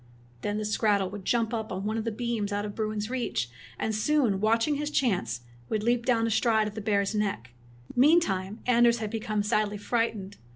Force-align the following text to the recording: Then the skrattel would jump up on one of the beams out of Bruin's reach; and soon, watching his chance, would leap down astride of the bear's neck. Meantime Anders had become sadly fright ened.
Then 0.41 0.57
the 0.57 0.63
skrattel 0.65 1.11
would 1.11 1.25
jump 1.25 1.53
up 1.53 1.71
on 1.71 1.85
one 1.85 1.95
of 1.95 2.05
the 2.05 2.11
beams 2.11 2.51
out 2.51 2.65
of 2.65 2.73
Bruin's 2.73 3.11
reach; 3.11 3.51
and 3.77 3.93
soon, 3.93 4.41
watching 4.41 4.77
his 4.77 4.89
chance, 4.89 5.41
would 5.69 5.83
leap 5.83 6.07
down 6.07 6.25
astride 6.25 6.67
of 6.67 6.73
the 6.73 6.81
bear's 6.81 7.13
neck. 7.13 7.51
Meantime 7.95 8.61
Anders 8.65 8.97
had 8.97 9.11
become 9.11 9.43
sadly 9.43 9.77
fright 9.77 10.17
ened. 10.17 10.37